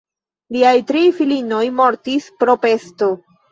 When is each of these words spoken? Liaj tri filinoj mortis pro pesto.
Liaj 0.55 0.71
tri 0.91 1.03
filinoj 1.19 1.61
mortis 1.83 2.33
pro 2.43 2.59
pesto. 2.67 3.15